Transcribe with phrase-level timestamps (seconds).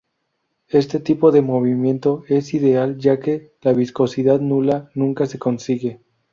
[0.69, 6.01] Este tipo de movimiento es ideal, ya que la viscosidad nula nunca se consigue.